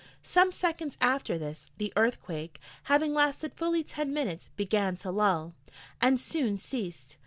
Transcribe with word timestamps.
Some 0.23 0.51
seconds 0.51 0.97
after 0.99 1.37
this, 1.37 1.69
the 1.77 1.93
earthquake, 1.95 2.59
having 2.85 3.13
lasted 3.13 3.53
fully 3.53 3.83
ten 3.83 4.11
minutes, 4.11 4.49
began 4.55 4.95
to 4.95 5.11
lull, 5.11 5.53
and 6.01 6.19
soon 6.19 6.57
ceased. 6.57 7.17